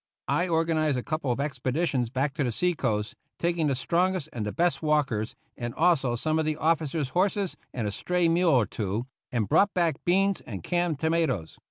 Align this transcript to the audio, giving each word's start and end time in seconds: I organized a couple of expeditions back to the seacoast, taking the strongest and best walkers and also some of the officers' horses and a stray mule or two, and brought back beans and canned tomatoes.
I 0.27 0.47
organized 0.47 0.97
a 0.97 1.03
couple 1.03 1.31
of 1.31 1.39
expeditions 1.39 2.09
back 2.09 2.33
to 2.33 2.43
the 2.43 2.51
seacoast, 2.51 3.13
taking 3.37 3.67
the 3.67 3.75
strongest 3.75 4.29
and 4.33 4.55
best 4.55 4.81
walkers 4.81 5.35
and 5.55 5.75
also 5.75 6.15
some 6.15 6.39
of 6.39 6.45
the 6.45 6.57
officers' 6.57 7.09
horses 7.09 7.55
and 7.71 7.87
a 7.87 7.91
stray 7.91 8.27
mule 8.27 8.49
or 8.55 8.65
two, 8.65 9.05
and 9.31 9.47
brought 9.47 9.75
back 9.75 10.03
beans 10.03 10.41
and 10.47 10.63
canned 10.63 10.97
tomatoes. 10.97 11.59